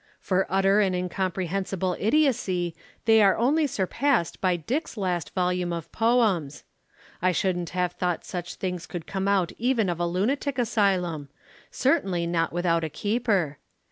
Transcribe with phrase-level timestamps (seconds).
[0.19, 6.63] For utter and incomprehensible idiocy they are only surpassed by Dick's last volume of poems.
[7.21, 9.29] I shouldn't have thought such things could come
[9.59, 11.29] even out of a lunatic asylum,
[11.69, 13.59] certainly not without a keeper.